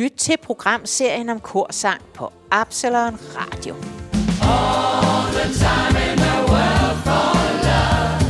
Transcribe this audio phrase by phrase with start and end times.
[0.00, 3.74] lytte til programserien om korsang på Absalon Radio.
[3.74, 7.28] All the time in the world for
[7.68, 8.20] love.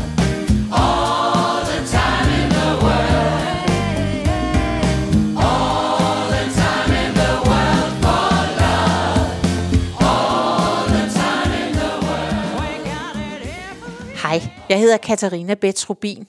[0.83, 3.69] All the time in the world.
[5.48, 8.27] All the time in the world for
[8.63, 9.29] love.
[10.11, 12.81] All the time in the world.
[14.23, 16.27] Hej, jeg hedder Katarina Betrubin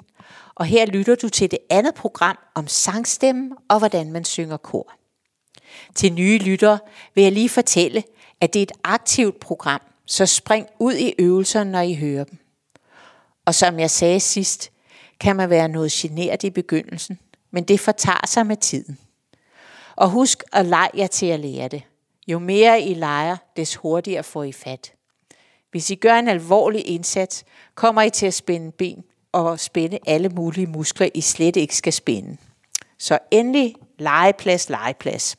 [0.55, 5.00] og her lytter du til det andet program om sangstemmen og hvordan man synger kor.
[5.95, 6.79] Til nye lyttere
[7.15, 8.03] vil jeg lige fortælle,
[8.41, 12.37] at det er et aktivt program, så spring ud i øvelserne, når I hører dem.
[13.45, 14.71] Og som jeg sagde sidst,
[15.19, 17.19] kan man være noget generet i begyndelsen,
[17.51, 18.97] men det fortager sig med tiden.
[19.95, 21.83] Og husk at lege jer til at lære det.
[22.27, 24.93] Jo mere I leger, des hurtigere får I fat.
[25.71, 27.43] Hvis I gør en alvorlig indsats,
[27.75, 31.93] kommer I til at spænde ben og spænde alle mulige muskler, I slet ikke skal
[31.93, 32.37] spænde.
[32.97, 35.37] Så endelig legeplads, legeplads.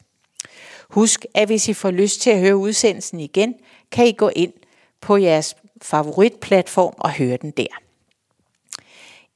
[0.92, 3.54] Husk, at hvis I får lyst til at høre udsendelsen igen,
[3.90, 4.52] kan I gå ind
[5.00, 7.66] på jeres favoritplatform og høre den der.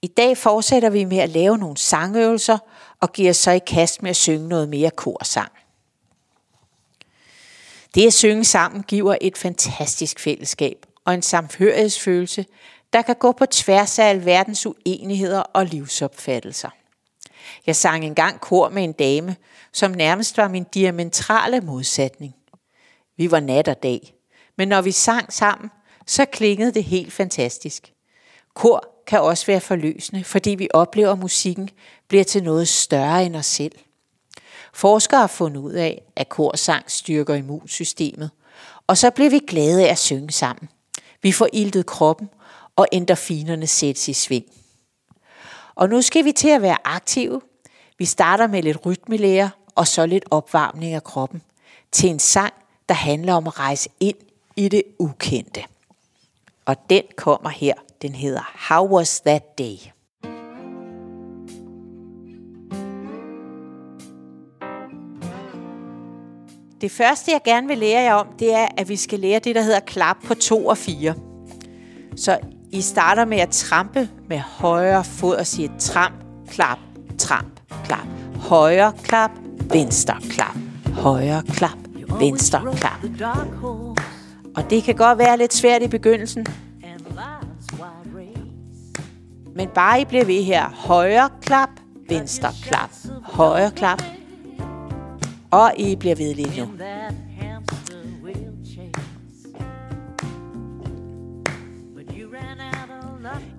[0.03, 2.59] I dag fortsætter vi med at lave nogle sangøvelser
[3.01, 5.53] og giver så i kast med at synge noget mere korsang.
[7.95, 12.47] Det at synge sammen giver et fantastisk fællesskab og en samhørighedsfølelse,
[12.93, 16.71] der kan gå på tværs af alverdens uenigheder og livsopfattelser.
[17.67, 19.37] Jeg sang engang kor med en dame,
[19.77, 22.35] som nærmest var min diametrale modsætning.
[23.17, 24.15] Vi var nat og dag,
[24.57, 25.71] men når vi sang sammen,
[26.07, 27.93] så klingede det helt fantastisk.
[28.55, 31.71] Kor kan også være forløsende, fordi vi oplever, at musikken
[32.09, 33.73] bliver til noget større end os selv.
[34.75, 38.31] Forskere har fundet ud af, at korsang styrker immunsystemet,
[38.87, 40.69] og så bliver vi glade af at synge sammen.
[41.23, 42.29] Vi får iltet kroppen,
[42.77, 44.45] og endorfinerne sættes i sving.
[45.75, 47.41] Og nu skal vi til at være aktive.
[47.99, 51.43] Vi starter med lidt rytmelære og så lidt opvarmning af kroppen
[51.93, 52.53] til en sang,
[52.89, 54.17] der handler om at rejse ind
[54.57, 55.65] i det ukendte.
[56.65, 57.75] Og den kommer her.
[58.03, 59.77] Den hedder How Was That Day?
[66.81, 69.55] Det første, jeg gerne vil lære jer om, det er, at vi skal lære det,
[69.55, 71.15] der hedder klap på 2 og 4.
[72.17, 72.39] Så
[72.73, 76.15] I starter med at trampe med højre fod og siger tramp,
[76.49, 76.79] klap,
[77.19, 78.07] tramp, klap.
[78.37, 79.31] Højre klap,
[79.77, 80.57] venstre klap.
[80.93, 81.79] Højre klap,
[82.19, 83.05] venstre klap.
[84.57, 86.47] Og det kan godt være lidt svært i begyndelsen.
[89.57, 90.69] Men bare I bliver ved her.
[90.69, 91.69] Højre klap,
[92.09, 92.91] venstre klap.
[93.23, 94.03] Højre klap.
[95.51, 96.69] Og I bliver ved lige nu.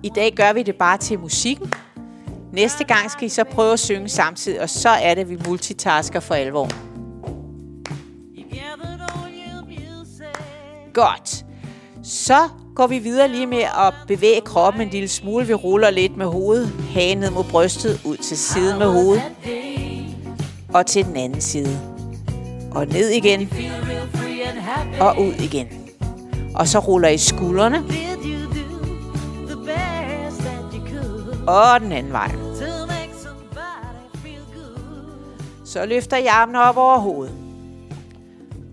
[0.02, 1.72] I dag gør vi det bare til musikken.
[2.58, 6.20] Næste gang skal I så prøve at synge samtidig, og så er det, vi multitasker
[6.20, 6.68] for alvor.
[10.92, 11.44] Godt.
[12.02, 15.46] Så går vi videre lige med at bevæge kroppen en lille smule.
[15.46, 19.22] Vi ruller lidt med hovedet, hagen ned mod brystet, ud til siden med hovedet.
[20.74, 21.80] Og til den anden side.
[22.70, 23.52] Og ned igen.
[25.00, 25.66] Og ud igen.
[26.54, 27.84] Og så ruller I skuldrene.
[31.46, 32.47] Og den anden vej.
[35.68, 37.34] Så løfter I armene op over hovedet.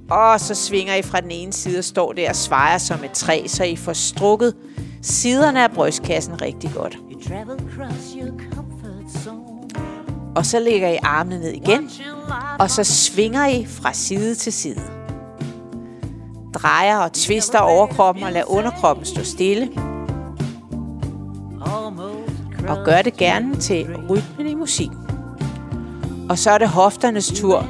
[0.10, 3.12] Og så svinger I fra den ene side og står der og svejer som et
[3.12, 4.56] træ, så I får strukket
[5.02, 6.98] siderne af brystkassen rigtig godt.
[10.36, 11.90] Og så lægger I armene ned igen,
[12.60, 14.82] og så svinger I fra side til side.
[16.54, 19.70] Drejer og twister overkroppen og lader underkroppen stå stille.
[22.68, 25.05] Og gør det gerne til rytmen i musikken.
[26.30, 27.68] Og så er det hofternes tur.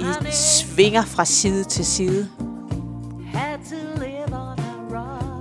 [0.00, 2.28] I svinger fra side til side.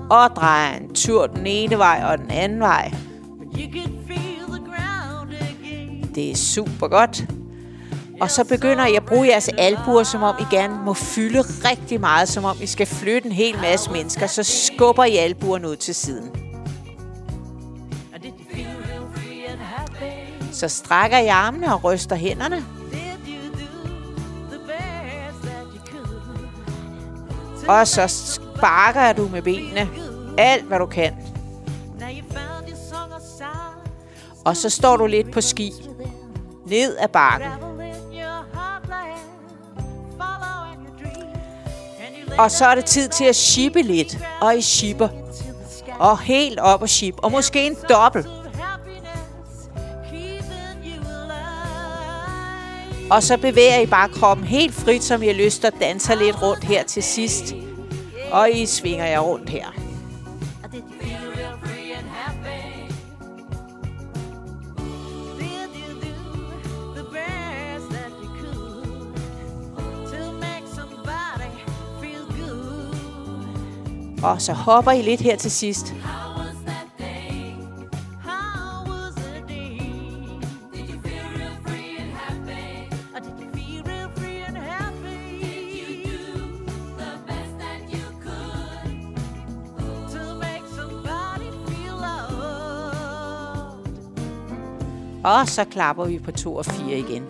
[0.09, 2.93] Og drejer en tur den ene vej og den anden vej.
[6.15, 7.25] Det er super godt.
[8.21, 11.99] Og så begynder I at bruge jeres albuer, som om I gerne må fylde rigtig
[11.99, 14.27] meget, som om I skal flytte en hel masse mennesker.
[14.27, 16.40] Så skubber I albuerne ud til siden.
[20.61, 22.65] Så strækker jeg armene og ryster hænderne.
[27.67, 29.89] Og så sparker du med benene.
[30.37, 31.13] Alt, hvad du kan.
[34.45, 35.73] Og så står du lidt på ski.
[36.65, 37.49] Ned ad bakken.
[42.37, 44.17] Og så er det tid til at shippe lidt.
[44.41, 45.09] Og I shipper.
[45.99, 47.15] Og helt op og ship.
[47.17, 48.40] Og måske en dobbelt.
[53.11, 56.25] Og så bevæger I bare kroppen helt frit, som I har lyst og danser danse
[56.25, 57.55] lidt rundt her til sidst.
[58.31, 59.65] Og I svinger jer rundt her.
[61.63, 62.91] Free and happy?
[65.41, 65.93] You
[66.63, 68.85] do the best that you could
[70.11, 70.65] to make
[72.01, 74.23] feel good?
[74.23, 75.93] Og så hopper I lidt her til sidst.
[95.41, 97.23] Og så klapper vi på 2 og 4 igen.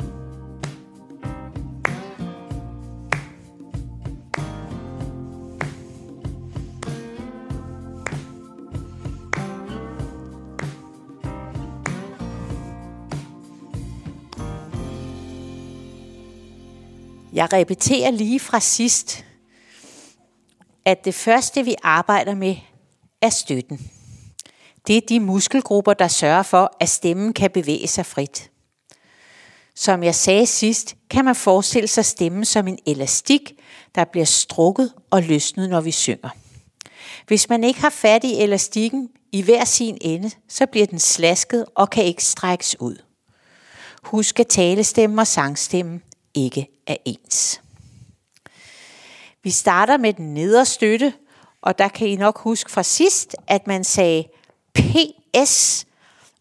[17.33, 19.25] Jeg repeterer lige fra sidst,
[20.85, 22.55] at det første vi arbejder med
[23.21, 23.91] er støtten.
[24.87, 28.51] Det er de muskelgrupper, der sørger for, at stemmen kan bevæge sig frit.
[29.75, 33.51] Som jeg sagde sidst, kan man forestille sig stemmen som en elastik,
[33.95, 36.29] der bliver strukket og løsnet, når vi synger.
[37.27, 41.65] Hvis man ikke har fat i elastikken i hver sin ende, så bliver den slasket
[41.75, 42.95] og kan ikke strækkes ud.
[44.03, 46.01] Husk at talestemmen og sangstemmen
[46.33, 47.61] ikke er ens.
[49.43, 51.13] Vi starter med den nedre støtte,
[51.61, 54.23] og der kan I nok huske fra sidst, at man sagde
[54.73, 55.85] PS.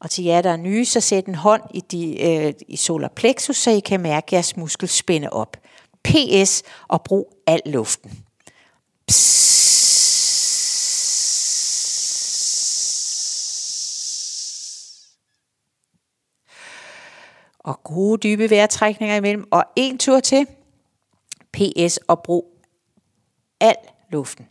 [0.00, 3.08] Og til jer, der er nye, så sæt en hånd i, de, øh, i solar
[3.08, 5.56] plexus, så I kan mærke jeres muskel spænde op.
[6.04, 8.24] PS og brug al luften.
[17.58, 19.48] Og gode dybe vejrtrækninger imellem.
[19.50, 20.46] Og en tur til.
[21.52, 22.56] PS og brug
[23.60, 23.76] al
[24.10, 24.46] luften.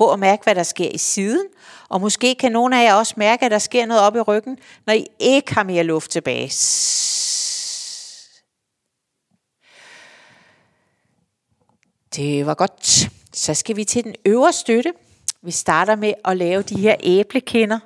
[0.00, 1.46] Prøv at mærke, hvad der sker i siden.
[1.88, 4.58] Og måske kan nogle af jer også mærke, at der sker noget op i ryggen,
[4.86, 6.48] når I ikke har mere luft tilbage.
[12.16, 13.10] Det var godt.
[13.32, 14.92] Så skal vi til den øvre støtte.
[15.42, 17.78] Vi starter med at lave de her æblekinder,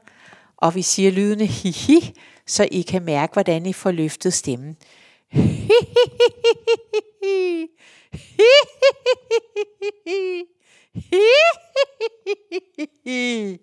[0.57, 2.15] og vi siger lydende hihi,
[2.47, 4.77] så I kan mærke, hvordan I får løftet stemmen.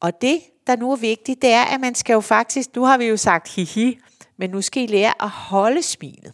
[0.00, 2.98] Og det, der nu er vigtigt, det er, at man skal jo faktisk, nu har
[2.98, 3.98] vi jo sagt hihi,
[4.36, 6.32] men nu skal I lære at holde smilet.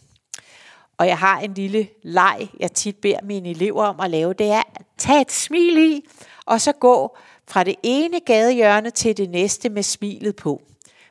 [0.97, 4.47] Og jeg har en lille leg, jeg tit beder mine elever om at lave, det
[4.47, 6.01] er at tage et smil i,
[6.45, 7.17] og så gå
[7.47, 10.61] fra det ene gadehjørne til det næste med smilet på.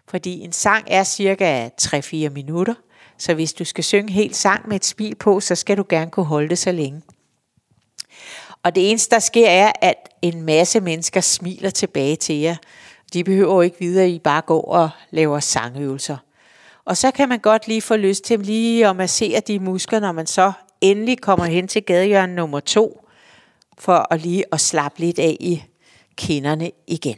[0.08, 2.75] Fordi en sang er cirka 3-4 minutter,
[3.19, 6.10] så hvis du skal synge helt sang med et smil på, så skal du gerne
[6.10, 7.02] kunne holde det så længe.
[8.66, 12.56] Og det eneste, der sker, er, at en masse mennesker smiler tilbage til jer.
[13.12, 16.16] De behøver jo ikke vide, at I bare går og laver sangøvelser.
[16.84, 20.12] Og så kan man godt lige få lyst til lige at massere de muskler, når
[20.12, 23.06] man så endelig kommer hen til gadehjørne nummer to,
[23.78, 25.62] for at lige at slappe lidt af i
[26.16, 27.16] kinderne igen.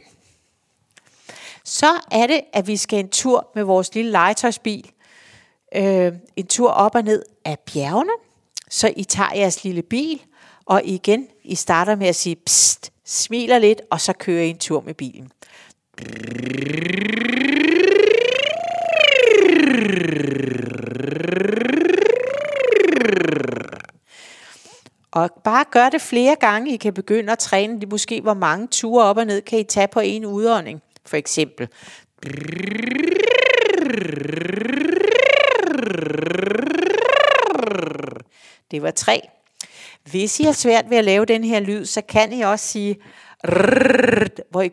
[1.63, 4.91] Så er det, at vi skal en tur med vores lille legetøjsbil.
[5.75, 8.13] Øh, en tur op og ned af bjergene.
[8.69, 10.21] Så I tager jeres lille bil,
[10.69, 14.57] og igen, i starter med at sige pst, smiler lidt, og så kører I en
[14.57, 15.31] tur med bilen.
[25.11, 26.73] Og bare gør det flere gange.
[26.73, 27.81] I kan begynde at træne.
[27.81, 30.81] Det måske, hvor mange ture op og ned kan I tage på en udånding.
[31.05, 31.67] For eksempel.
[38.71, 39.21] Det var tre.
[40.03, 42.97] Hvis I har svært ved at lave den her lyd, så kan I også sige,
[43.43, 44.71] rrrr, hvor I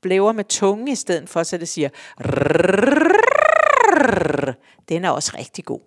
[0.00, 1.88] blæver med tungen i stedet for, så det siger,
[2.20, 3.48] rrrr.
[4.88, 5.80] den er også rigtig god.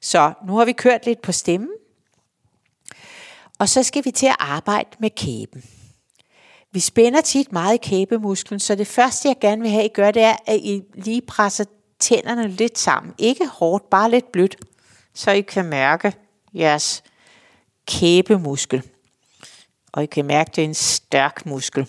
[0.00, 1.70] Så nu har vi kørt lidt på stemmen,
[3.58, 5.64] og så skal vi til at arbejde med kæben.
[6.72, 10.10] Vi spænder tit meget i kæbemusklen, så det første, jeg gerne vil have, I gør,
[10.10, 11.64] det er, at I lige presser
[11.98, 13.14] tænderne lidt sammen.
[13.18, 14.56] Ikke hårdt, bare lidt blødt,
[15.14, 16.12] så I kan mærke
[16.54, 17.02] jeres
[17.88, 18.82] kæbemuskel.
[19.92, 21.86] Og I kan mærke, det er en stærk muskel.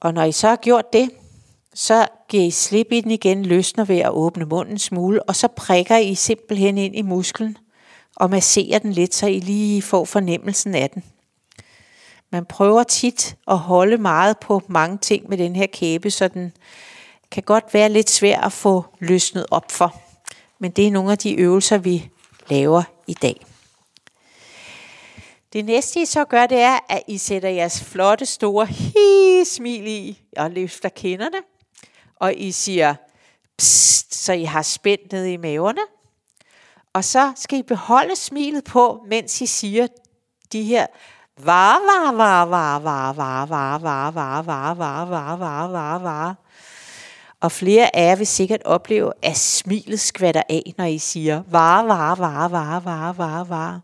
[0.00, 1.10] Og når I så har gjort det,
[1.74, 5.36] så giver I slip i den igen, løsner ved at åbne munden en smule, og
[5.36, 7.56] så prikker I simpelthen ind i musklen
[8.16, 11.04] og masserer den lidt, så I lige får fornemmelsen af den.
[12.30, 16.52] Man prøver tit at holde meget på mange ting med den her kæbe, så den
[17.30, 20.00] kan godt være lidt svær at få løsnet op for.
[20.58, 22.10] Men det er nogle af de øvelser, vi
[22.48, 23.46] laver i dag.
[25.52, 30.22] Det næste, I så gør, det er, at I sætter jeres flotte, store hi-smil i
[30.36, 31.38] og løfter kinderne.
[32.16, 32.94] Og I siger,
[33.58, 35.80] psst, så I har spændt ned i maverne.
[36.92, 39.86] Og så skal I beholde smilet på, mens I siger
[40.52, 40.86] de her
[41.38, 46.36] var, var, var, var, var, var, var, var, var, var, var, var, var, var, var.
[47.40, 51.82] Og flere af jer vil sikkert opleve, at smilet skvatter af, når I siger var,
[51.82, 53.80] var, var, var, var, var, var.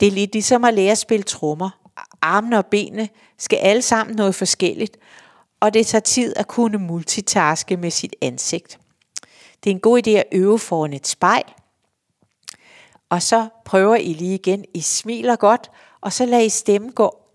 [0.00, 1.70] Det er lidt ligesom at lære at spille trommer.
[2.22, 4.96] Armene og benene skal alle sammen noget forskelligt,
[5.60, 8.78] og det tager tid at kunne multitaske med sit ansigt.
[9.64, 11.44] Det er en god idé at øve foran et spejl,
[13.10, 14.64] og så prøver I lige igen.
[14.74, 17.27] I smiler godt, og så lader I stemmen gå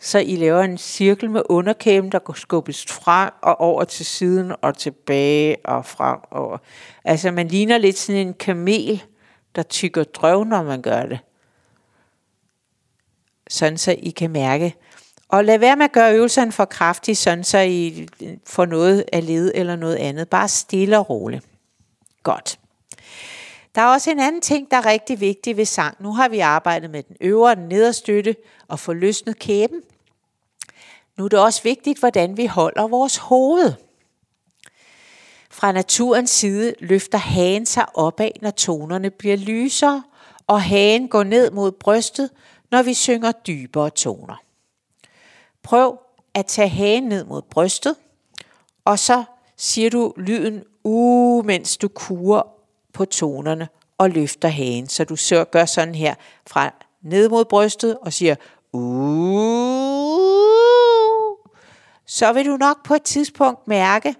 [0.00, 4.52] Så I laver en cirkel med underkæben, der går skubbes frem og over til siden
[4.62, 6.58] og tilbage og frem over.
[7.04, 9.02] Altså man ligner lidt sådan en kamel,
[9.54, 11.18] der tykker drøv, når man gør det.
[13.48, 14.74] Sådan så I kan mærke.
[15.28, 18.08] Og lad være med at gøre øvelserne for kraftige, sådan så I
[18.46, 20.28] får noget af led eller noget andet.
[20.28, 21.44] Bare stille og roligt.
[22.22, 22.58] Godt.
[23.76, 25.96] Der er også en anden ting, der er rigtig vigtig ved sang.
[26.02, 28.36] Nu har vi arbejdet med den øvre og den nedre støtte
[28.68, 29.80] og få løsnet kæben.
[31.16, 33.72] Nu er det også vigtigt, hvordan vi holder vores hoved.
[35.50, 40.02] Fra naturens side løfter hagen sig opad, når tonerne bliver lysere,
[40.46, 42.30] og hagen går ned mod brystet,
[42.70, 44.42] når vi synger dybere toner.
[45.62, 45.98] Prøv
[46.34, 47.96] at tage hagen ned mod brystet,
[48.84, 49.24] og så
[49.56, 52.55] siger du lyden u, mens du kurer
[52.96, 54.88] på tonerne og løfter hagen.
[54.88, 56.14] Så du så gør sådan her
[56.46, 58.34] fra ned mod brystet og siger
[58.72, 60.36] uh,
[62.06, 64.14] så vil du nok på et tidspunkt mærke,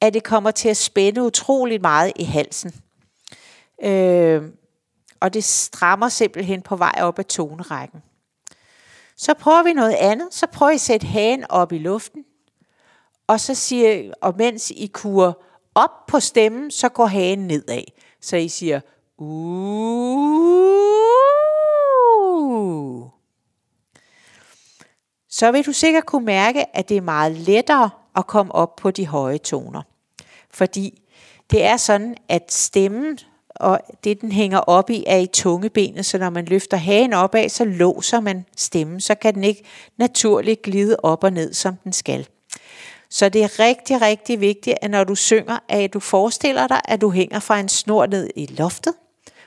[0.00, 2.74] at det kommer til at spænde utroligt meget i halsen.
[3.82, 4.42] Øh,
[5.20, 8.02] og det strammer simpelthen på vej op ad tonerækken.
[9.16, 10.34] Så prøver vi noget andet.
[10.34, 12.24] Så prøver I at sætte hagen op i luften.
[13.26, 15.32] Og så siger, og mens I kurer
[15.78, 17.82] op på stemmen, så går hagen nedad.
[18.20, 18.80] Så I siger,
[19.18, 20.28] uh.
[25.30, 28.90] Så vil du sikkert kunne mærke, at det er meget lettere at komme op på
[28.90, 29.82] de høje toner.
[30.50, 31.02] Fordi
[31.50, 33.18] det er sådan, at stemmen
[33.50, 37.48] og det, den hænger op i, er i tungebenet, så når man løfter hagen opad,
[37.48, 39.64] så låser man stemmen, så kan den ikke
[39.96, 42.28] naturligt glide op og ned, som den skal.
[43.10, 47.00] Så det er rigtig, rigtig vigtigt, at når du synger, at du forestiller dig, at
[47.00, 48.94] du hænger fra en snor ned i loftet,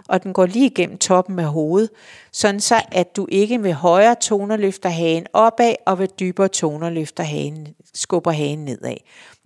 [0.07, 1.89] og den går lige igennem toppen af hovedet,
[2.31, 6.89] sådan så at du ikke ved højere toner løfter hagen opad, og ved dybere toner
[6.89, 8.97] løfter hagen, skubber hagen nedad.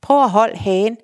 [0.02, 0.98] Prøv at holde hagen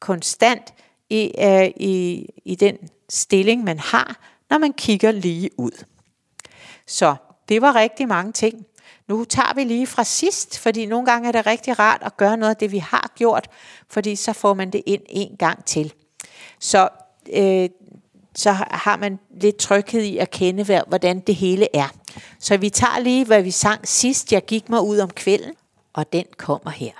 [0.00, 0.74] konstant
[1.10, 2.76] i, øh, i, i den
[3.08, 5.84] stilling, man har, når man kigger lige ud.
[6.86, 7.14] Så
[7.48, 8.66] det var rigtig mange ting.
[9.08, 12.36] Nu tager vi lige fra sidst, fordi nogle gange er det rigtig rart at gøre
[12.36, 13.48] noget af det, vi har gjort,
[13.90, 15.92] fordi så får man det ind en gang til.
[16.60, 16.88] Så,
[17.32, 17.68] øh,
[18.34, 21.88] så har man lidt tryghed i at kende, hvordan det hele er.
[22.38, 24.32] Så vi tager lige, hvad vi sang sidst.
[24.32, 25.54] Jeg gik mig ud om kvelden,
[25.92, 26.92] og den kommer her.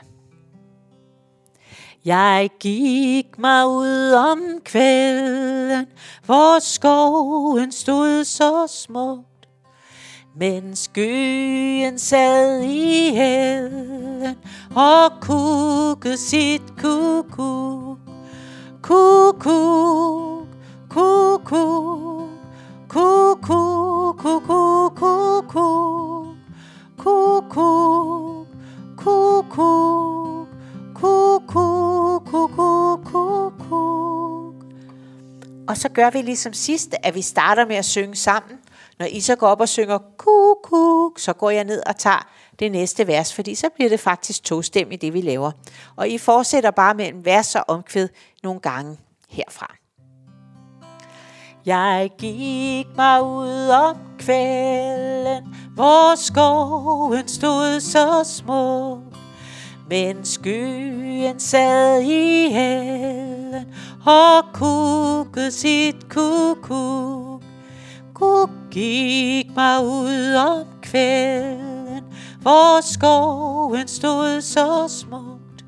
[2.05, 5.87] Jeg gik mig ud om kvelden,
[6.25, 9.34] hvor skoven stod så smuk.
[10.37, 14.37] Men skyen sad i hælden
[14.77, 17.97] og kukkede sit kuku.
[18.83, 19.59] Kuku,
[20.89, 22.29] kuku,
[22.89, 23.61] kuku,
[24.13, 25.35] kuku, kuku,
[26.97, 27.65] kuku,
[28.97, 30.47] kuku,
[30.95, 33.85] kuku, kuku, kuku.
[35.69, 38.59] Og så gør vi ligesom sidst, at vi starter med at synge sammen.
[38.99, 42.29] Når I så går op og synger kuk, kuk, så går jeg ned og tager
[42.59, 44.53] det næste vers, fordi så bliver det faktisk
[44.91, 45.51] i det vi laver.
[45.97, 48.09] Og I fortsætter bare med en vers og omkvæd
[48.43, 48.99] nogle gange
[49.29, 49.75] herfra.
[51.67, 58.99] Jeg gik mig ud om kvælden, hvor skoven stod så smuk.
[59.89, 63.75] Men skyen sad i hælden
[64.07, 67.43] og kukkede sit kukuk.
[68.15, 72.05] Kuk gik mig ud om kvælden,
[72.41, 75.65] hvor skoven stod så smukt.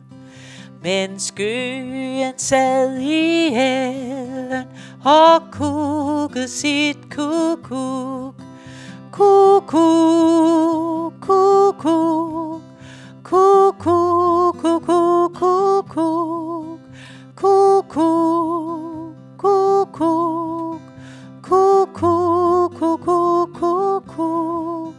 [0.83, 4.65] Men skyen sad i hælden
[5.05, 8.35] og kukkede sit kukuk.
[9.13, 9.73] Kukuk,
[11.21, 12.63] kukuk,
[13.23, 15.87] kukuk, kukuk, kukuk,
[17.37, 17.91] kukuk,
[19.37, 20.66] kukuk,
[21.49, 24.95] kuku, kuku, kuku.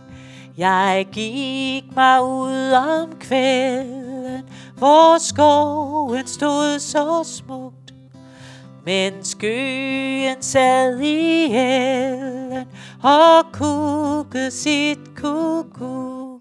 [0.58, 7.94] Jeg gik mig ud om kvælden, hvor skoven stod så smukt.
[8.86, 12.68] Men skyen sad i hælden
[13.04, 16.40] og kukkede sit kuku.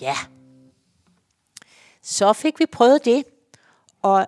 [0.00, 0.16] Ja,
[2.02, 3.24] så fik vi prøvet det,
[4.02, 4.26] og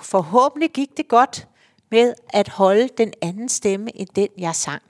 [0.00, 1.48] forhåbentlig gik det godt
[1.90, 4.82] med at holde den anden stemme end den, jeg sang.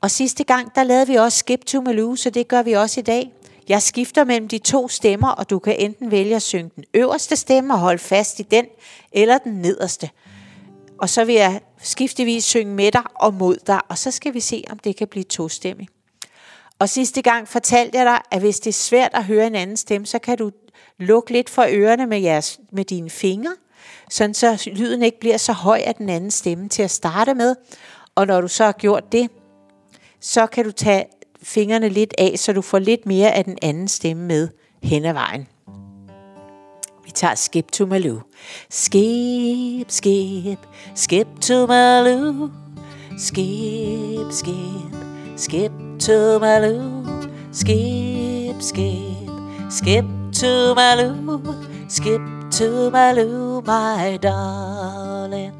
[0.00, 3.00] Og sidste gang, der lavede vi også Skip to Malou, så det gør vi også
[3.00, 3.32] i dag.
[3.68, 7.36] Jeg skifter mellem de to stemmer, og du kan enten vælge at synge den øverste
[7.36, 8.66] stemme og holde fast i den,
[9.12, 10.10] eller den nederste.
[10.98, 14.40] Og så vil jeg skiftevis synge med dig og mod dig, og så skal vi
[14.40, 15.88] se, om det kan blive tostemmig.
[16.78, 19.76] Og sidste gang fortalte jeg dig, at hvis det er svært at høre en anden
[19.76, 20.50] stemme, så kan du
[20.98, 23.54] lukke lidt for ørerne med, jeres, med dine fingre,
[24.10, 27.56] sådan så lyden ikke bliver så høj af den anden stemme til at starte med.
[28.14, 29.30] Og når du så har gjort det,
[30.20, 31.04] så kan du tage
[31.42, 34.48] fingrene lidt af, så du får lidt mere af den anden stemme med
[34.82, 35.48] hen ad vejen.
[37.04, 38.20] Vi tager Skip to Malou.
[38.70, 40.58] Skip, skip,
[40.94, 42.50] skip to Malou.
[43.18, 44.94] Skip, skip,
[45.36, 47.06] skip to Malou.
[47.52, 49.30] Skip, skip,
[49.70, 50.04] skip
[50.40, 51.40] to Malou.
[51.88, 55.54] Skip to Malou, my darling.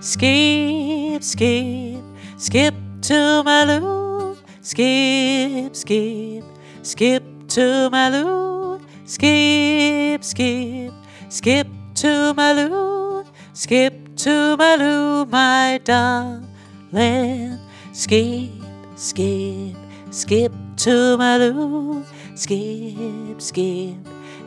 [0.00, 2.02] Skip, skip,
[2.36, 4.36] skip to Malou.
[4.60, 6.44] Skip, skip,
[6.82, 8.80] skip to Malou.
[9.04, 10.92] Skip, skip,
[11.28, 13.24] skip to Malou.
[13.52, 17.60] Skip to Malou, my darling.
[17.92, 18.50] Skip,
[18.96, 19.76] skip,
[20.10, 22.04] skip to Malou.
[22.34, 23.94] Skip, skip,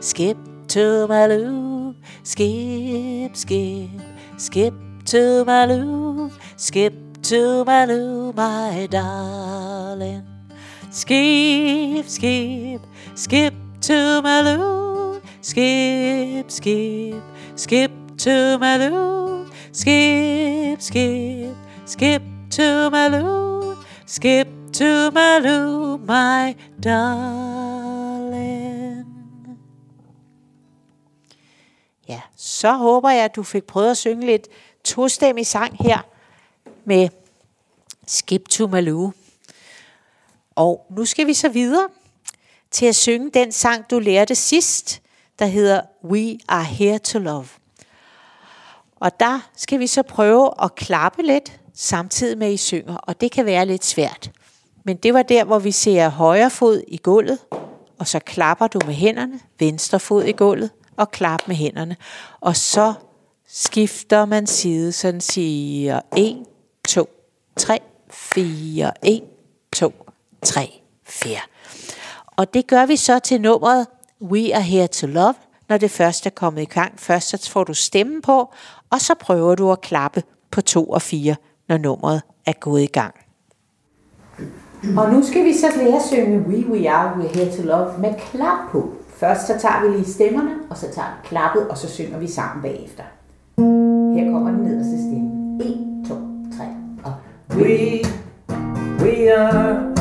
[0.00, 0.36] skip
[0.68, 1.94] to Malou.
[2.22, 3.88] Skip, skip,
[4.36, 4.74] skip
[5.06, 6.30] to Malou.
[6.56, 10.24] Skip to Malou, my darling.
[10.90, 12.82] Skip, skip,
[13.14, 15.20] skip to Malou.
[15.40, 17.22] Skip, skip,
[17.56, 19.50] skip to Malou.
[19.72, 23.76] Skip, skip, skip to Malou.
[24.04, 27.87] Skip to Malou, my darling.
[32.08, 34.48] Ja, så håber jeg, at du fik prøvet at synge lidt
[34.84, 35.98] tostemmig sang her
[36.84, 37.08] med
[38.06, 39.12] Skip to Malou.
[40.54, 41.88] Og nu skal vi så videre
[42.70, 45.02] til at synge den sang, du lærte sidst,
[45.38, 47.46] der hedder We Are Here to Love.
[48.96, 53.20] Og der skal vi så prøve at klappe lidt, samtidig med at I synger, og
[53.20, 54.30] det kan være lidt svært.
[54.84, 57.38] Men det var der, hvor vi ser højre fod i gulvet,
[57.98, 61.96] og så klapper du med hænderne, venstre fod i gulvet, og klap med hænderne.
[62.40, 62.94] Og så
[63.48, 66.44] skifter man side, sådan siger 1,
[66.88, 67.08] 2,
[67.56, 67.78] 3,
[68.10, 69.22] 4, 1,
[69.72, 69.92] 2,
[70.42, 71.36] 3, 4.
[72.36, 73.86] Og det gør vi så til nummeret
[74.22, 75.34] We Are Here to Love,
[75.68, 77.00] når det først er kommet i gang.
[77.00, 78.52] Først så får du stemmen på,
[78.90, 81.36] og så prøver du at klappe på 2 og 4,
[81.68, 83.14] når nummeret er gået i gang.
[84.96, 87.98] Og nu skal vi så lære at synge We We Are We're Here to Love
[87.98, 88.97] med klap på.
[89.18, 92.28] Først så tager vi lige stemmerne, og så tager vi klappet, og så synger vi
[92.28, 93.02] sammen bagefter.
[94.14, 95.64] Her kommer den nederste stemme.
[95.64, 96.14] 1, 2,
[96.56, 96.64] 3
[97.04, 97.12] og
[97.50, 98.04] We,
[99.02, 99.94] we are,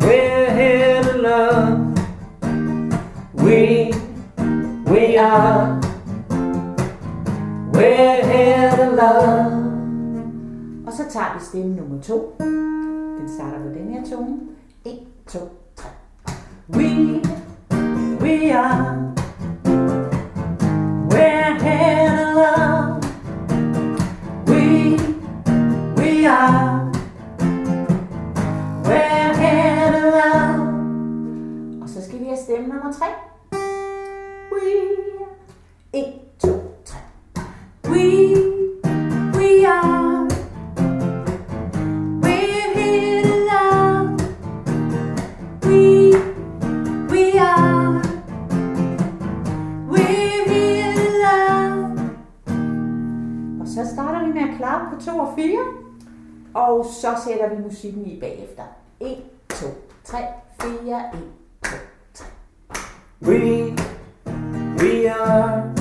[0.00, 1.94] we're here to love.
[3.34, 3.92] We,
[4.92, 5.80] we are,
[7.72, 9.52] we're here to love.
[10.86, 12.34] Og så tager vi stemme nummer 2.
[12.38, 14.38] Den starter på den her tone.
[14.84, 15.61] 1, 2, 3.
[16.74, 17.20] We,
[18.20, 19.12] we are,
[21.10, 23.04] we're here of love.
[24.46, 24.96] We,
[25.96, 26.92] we are,
[28.84, 30.60] we're here of love.
[31.82, 33.06] Og så skal vi have stemme nummer 3.
[34.52, 34.92] We.
[35.92, 36.04] 1,
[36.38, 37.00] 2, 3.
[37.90, 38.41] We
[56.72, 58.62] Og så sætter vi musikken i bagefter.
[59.00, 59.16] 1,
[59.48, 59.66] 2,
[60.04, 60.18] 3,
[60.62, 60.70] 4,
[61.14, 61.20] 1,
[61.62, 61.70] 2,
[62.14, 62.26] 3.
[63.22, 63.76] We,
[64.78, 65.71] we are,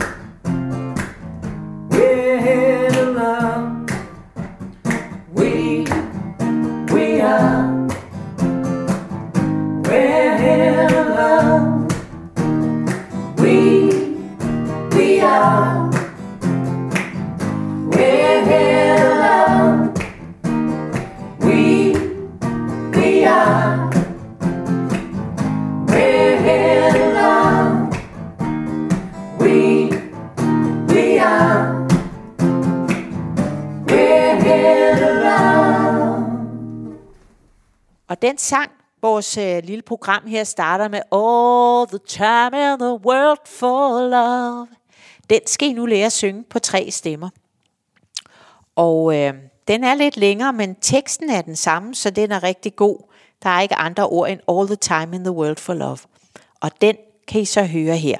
[38.21, 43.05] Og den sang, vores øh, lille program her starter med All the time in the
[43.05, 44.67] world for love.
[45.29, 47.29] Den skal I nu lære at synge på tre stemmer.
[48.75, 49.33] Og øh,
[49.67, 52.97] den er lidt længere, men teksten er den samme, så den er rigtig god.
[53.43, 55.97] Der er ikke andre ord end All the time in the world for love.
[56.61, 56.95] Og den
[57.27, 58.17] kan I så høre her.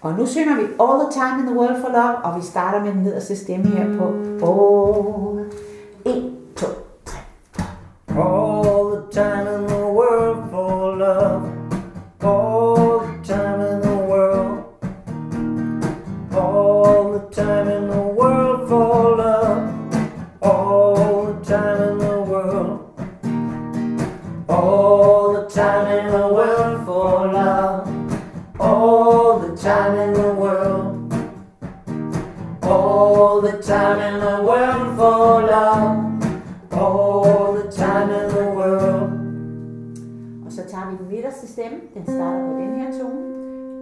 [0.00, 2.84] Og nu synger vi All the time in the world for love, og vi starter
[2.84, 4.04] med den nederste stemme her på
[4.46, 6.16] All.
[6.16, 6.66] 1, 2,
[8.16, 11.50] All the time in the world for love.
[12.22, 14.64] All the time in the world.
[16.32, 20.06] All the time in the world for love.
[20.42, 23.00] All the time in the world.
[24.48, 28.60] All the time in the world for love.
[28.60, 31.12] All the time in the world.
[32.62, 36.03] All the time in the world for love.
[41.34, 41.80] Nederste den stemme.
[41.94, 43.20] Den starter på den her tone.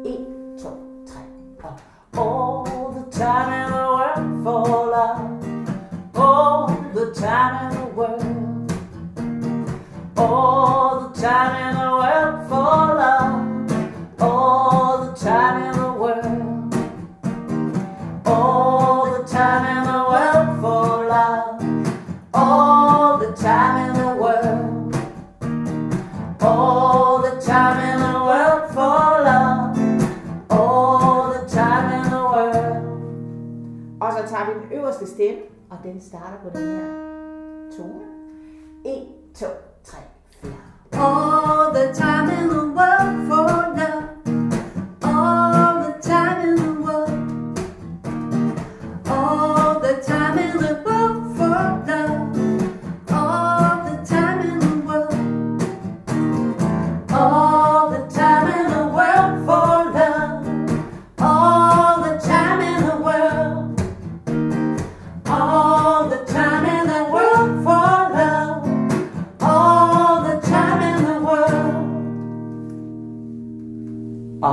[0.06, 0.26] 1,
[0.62, 0.68] 2,
[1.06, 1.68] 3.
[2.20, 5.31] Og all the time in the world for love.
[35.82, 36.91] Stemme, og den starter på den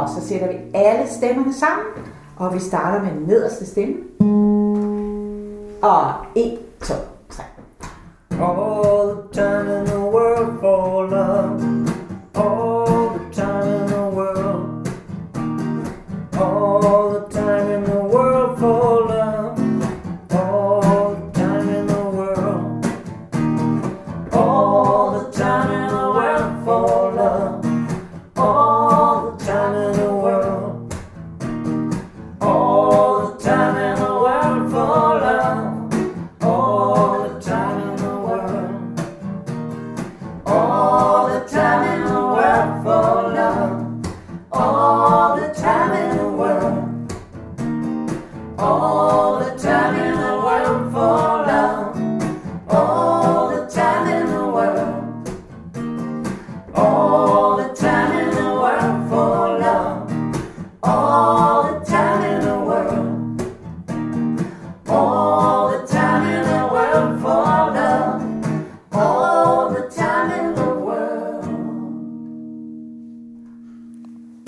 [0.09, 1.85] Og så sætter vi alle stemmerne sammen,
[2.37, 3.95] og vi starter med den nederste stemme.
[5.81, 6.93] Og 1, 2,
[7.29, 7.43] 3.
[8.31, 11.58] All the time in the world for love.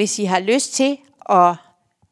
[0.02, 0.98] Hvis I har lyst til
[1.30, 1.56] at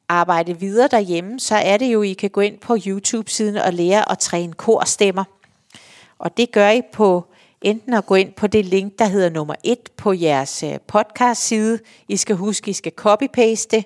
[0.07, 4.11] arbejde videre derhjemme, så er det jo, I kan gå ind på YouTube-siden og lære
[4.11, 5.23] at træne korstemmer.
[6.19, 7.25] Og det gør I på
[7.61, 11.79] enten at gå ind på det link, der hedder nummer 1 på jeres øh, podcast-side.
[12.07, 13.81] I skal huske, I skal copy-paste.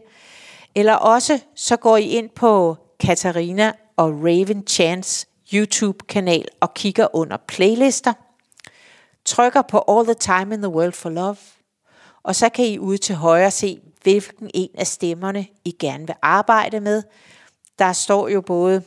[0.76, 7.38] Eller også så går I ind på Katarina og Raven Chance YouTube-kanal og kigger under
[7.48, 8.14] playlister.
[9.26, 11.38] Trykker på All the Time in the World for Love.
[12.24, 16.16] Og så kan I ude til højre se, hvilken en af stemmerne I gerne vil
[16.22, 17.04] arbejde med.
[17.80, 18.84] Der står jo både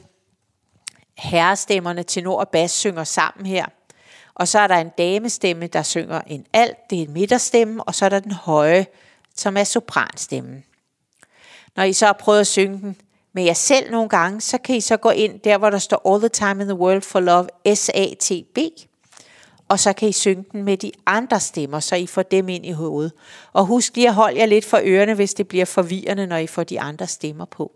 [1.19, 3.67] herrestemmerne tenor og bas synger sammen her.
[4.35, 7.95] Og så er der en damestemme, der synger en alt, det er en midterstemme, og
[7.95, 8.87] så er der den høje,
[9.35, 10.65] som er sopranstemmen.
[11.77, 12.97] Når I så har prøvet at synge den
[13.33, 16.13] med jer selv nogle gange, så kan I så gå ind der, hvor der står
[16.13, 18.59] All the Time in the World for Love, S-A-T-B,
[19.69, 22.67] og så kan I synge den med de andre stemmer, så I får dem ind
[22.67, 23.13] i hovedet.
[23.53, 26.47] Og husk lige at holde jer lidt for ørerne, hvis det bliver forvirrende, når I
[26.47, 27.73] får de andre stemmer på.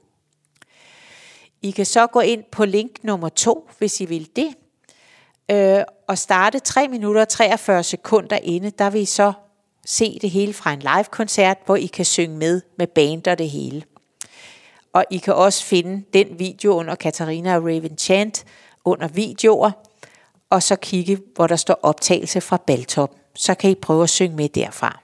[1.63, 4.55] I kan så gå ind på link nummer to, hvis I vil det,
[5.51, 8.71] øh, og starte 3 minutter og 43 sekunder inde.
[8.71, 9.33] Der vil I så
[9.87, 13.51] se det hele fra en live-koncert, hvor I kan synge med med band og det
[13.51, 13.83] hele.
[14.93, 18.45] Og I kan også finde den video under Katarina og Raven Chant
[18.85, 19.71] under videoer,
[20.51, 23.15] og så kigge, hvor der står optagelse fra Baltop.
[23.35, 25.01] Så kan I prøve at synge med derfra.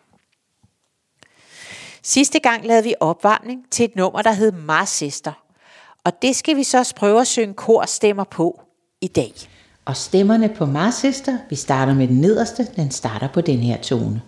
[2.02, 5.32] Sidste gang lavede vi opvarmning til et nummer, der hed Marsister.
[6.04, 8.60] Og det skal vi så også prøve at synge korstemmer på
[9.00, 9.32] i dag.
[9.84, 14.22] Og stemmerne på Marsister, vi starter med den nederste, den starter på den her tone.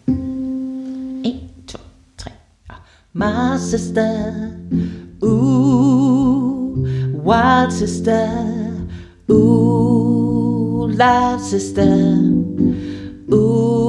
[1.25, 1.79] 1, 2,
[2.19, 2.31] 3.
[3.13, 4.33] Marsister,
[5.23, 6.79] ooh,
[7.27, 8.29] wild sister,
[9.29, 10.28] ooh,
[10.97, 12.19] la sister,
[13.33, 13.89] ooh.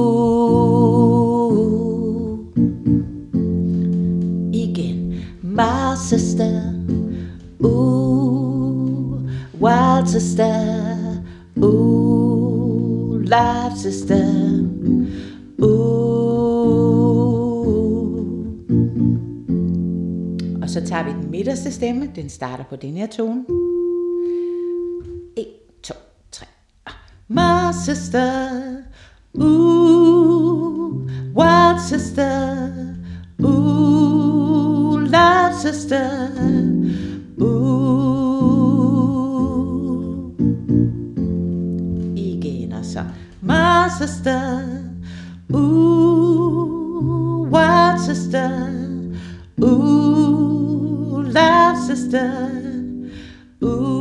[4.52, 6.74] Igen, my Sister,
[7.64, 9.20] ooh,
[9.60, 11.22] wild sister,
[11.62, 14.26] ooh, live sister,
[15.62, 16.00] ooh.
[20.62, 23.44] Og så tager vi den midterste stemme, den starter på den her tone.
[27.32, 28.84] My sister,
[29.40, 32.96] ooh, wild sister,
[33.40, 36.28] ooh, live sister,
[37.40, 37.60] ooh.
[42.16, 43.04] Igen og så.
[43.42, 44.66] My sister,
[45.54, 48.50] ooh, wild sister,
[49.62, 52.50] ooh, live sister,
[53.62, 53.99] ooh.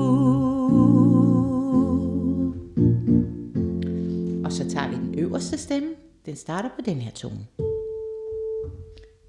[5.50, 5.96] Den stemme.
[6.26, 7.48] Den starter på den her tone.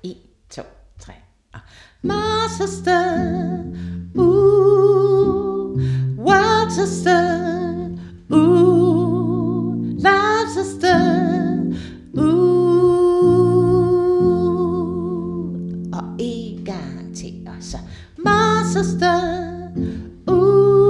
[0.04, 0.16] 1,
[0.50, 0.62] 2,
[1.00, 1.12] 3.
[2.02, 3.64] My sister,
[4.16, 5.76] ooh,
[6.16, 7.90] wild sister,
[8.32, 10.48] ooh, live
[12.18, 12.30] ooh.
[15.92, 17.78] Og en gang til, og så.
[18.18, 19.20] My sister,
[20.28, 20.80] ooh,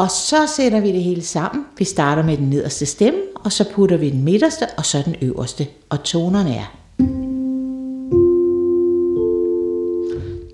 [0.00, 1.64] Og så sætter vi det hele sammen.
[1.78, 5.14] Vi starter med den nederste stemme, og så putter vi den midterste, og så den
[5.22, 5.66] øverste.
[5.88, 6.76] Og tonerne er.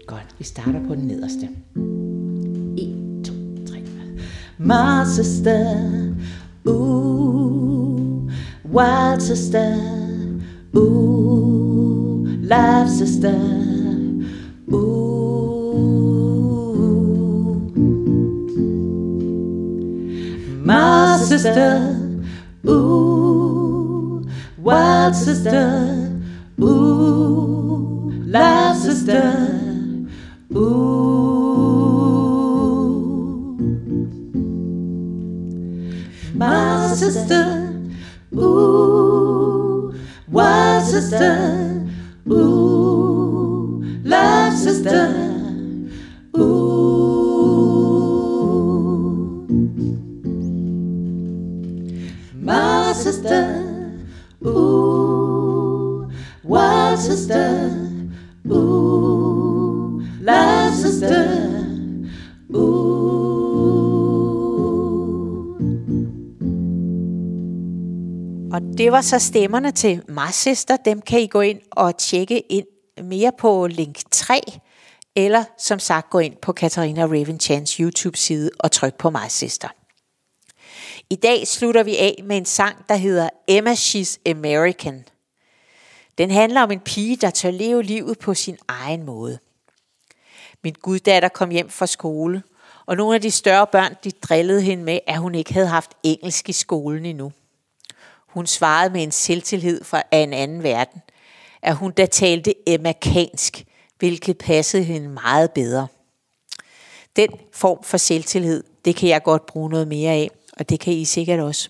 [0.06, 1.48] Godt, vi starter på den nederste.
[2.78, 3.32] 1, 2,
[3.68, 3.82] 3.
[4.58, 5.76] My sister,
[6.64, 8.30] ooh,
[8.74, 9.76] wild sister,
[10.74, 13.34] ooh, life sister,
[14.72, 15.05] ooh.
[21.38, 21.94] Sister,
[22.66, 26.18] ooh, wild sister,
[26.62, 29.58] ooh, live sister,
[30.54, 31.26] ooh.
[36.34, 37.44] My sister,
[38.34, 39.94] ooh,
[40.28, 41.86] wild sister,
[42.30, 45.25] ooh, live sister,
[53.26, 53.62] sister,
[54.46, 56.10] ooh,
[56.44, 57.70] wild sister,
[58.50, 61.24] ooh, live sister,
[62.54, 62.96] ooh.
[68.52, 70.76] Og det var så stemmerne til Mars Sister.
[70.76, 72.66] Dem kan I gå ind og tjekke ind
[73.04, 74.40] mere på link 3,
[75.16, 79.32] eller som sagt gå ind på Katarina Raven Chans YouTube side og tryk på Mars
[79.32, 79.68] Sister.
[81.10, 85.04] I dag slutter vi af med en sang, der hedder Emma She's American.
[86.18, 89.38] Den handler om en pige, der tør leve livet på sin egen måde.
[90.64, 92.42] Min guddatter kom hjem fra skole,
[92.86, 95.90] og nogle af de større børn, de drillede hende med, at hun ikke havde haft
[96.02, 97.32] engelsk i skolen endnu.
[98.28, 101.02] Hun svarede med en selvtillid fra af en anden verden,
[101.62, 103.64] at hun da talte amerikansk,
[103.98, 105.86] hvilket passede hende meget bedre.
[107.16, 110.92] Den form for selvtillid, det kan jeg godt bruge noget mere af, og det kan
[110.92, 111.68] I sikkert også.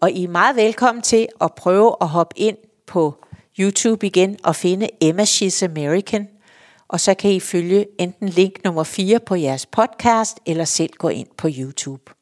[0.00, 3.24] Og I er meget velkommen til at prøve at hoppe ind på
[3.58, 6.28] YouTube igen og finde Emma She's American.
[6.88, 11.08] Og så kan I følge enten link nummer 4 på jeres podcast, eller selv gå
[11.08, 12.12] ind på YouTube.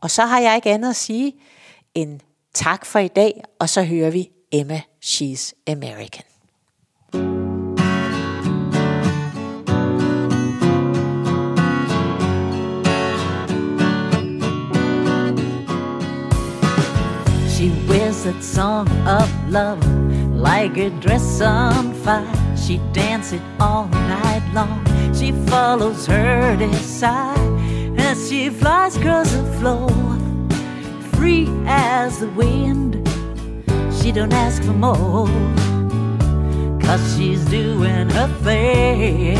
[0.00, 1.32] Og så har jeg ikke andet at sige
[1.94, 2.20] end
[2.54, 6.33] tak for i dag, og så hører vi Emma She's American.
[18.24, 19.84] That song of love
[20.34, 22.56] like a dress on fire.
[22.56, 24.82] She dances all night long.
[25.14, 27.36] She follows her desire
[27.98, 29.90] as she flies across the floor,
[31.16, 33.06] free as the wind.
[34.00, 35.28] She don't ask for more,
[36.80, 39.36] cause she's doing her thing.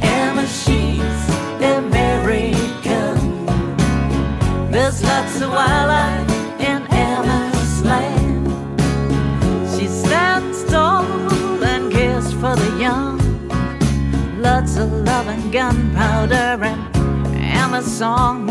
[0.00, 1.20] Emma, she's
[1.60, 3.44] American.
[4.70, 6.29] There's lots of wildlife
[14.40, 16.96] Lots of love and gunpowder and
[17.36, 18.48] and a song.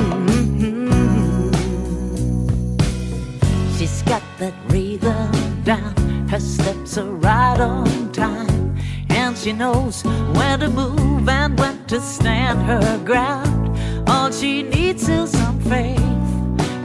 [3.76, 6.28] She's got that rhythm down.
[6.30, 8.78] Her steps are right on time.
[9.10, 13.76] And she knows when to move and when to stand her ground.
[14.08, 16.00] All she needs is some faith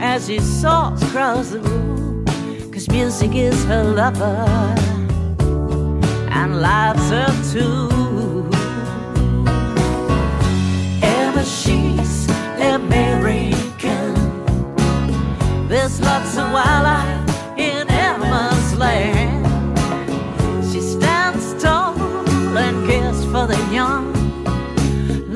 [0.01, 2.25] as she soars across the room.
[2.71, 4.47] Cause music is her lover
[6.31, 7.94] and life's her too.
[11.65, 12.27] She's
[12.77, 14.13] American.
[15.67, 19.45] There's lots of wildlife in Emma's land.
[20.71, 21.97] She stands tall
[22.57, 24.13] and cares for the young.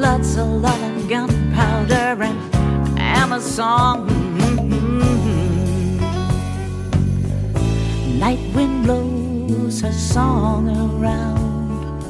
[0.06, 4.08] Lots of love and gunpowder and song.
[8.20, 12.04] Night wind blows her song around,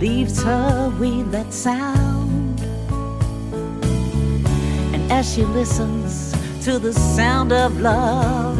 [0.00, 2.07] leaves her with that sound.
[5.10, 6.32] As she listens
[6.64, 8.58] to the sound of love,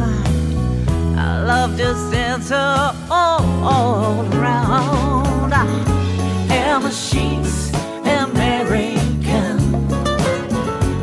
[1.17, 5.53] our love just ends her all, around.
[6.51, 7.69] Emma, she's
[8.03, 9.57] American.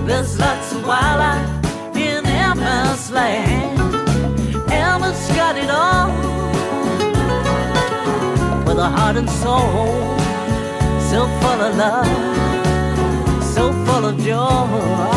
[0.07, 3.79] There's lots of wildlife in Emma's land.
[4.71, 6.09] Emma's got it all
[8.67, 10.19] with a heart and soul,
[11.11, 15.16] so full of love, so full of joy.